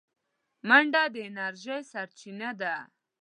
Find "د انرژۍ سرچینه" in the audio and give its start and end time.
1.13-2.49